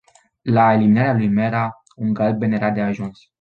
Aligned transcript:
La 0.53 0.73
eliminarea 0.73 1.13
lui 1.13 1.27
Mera, 1.29 1.69
un 1.95 2.11
galben 2.13 2.53
era 2.55 2.71
de 2.71 2.81
ajuns. 2.89 3.29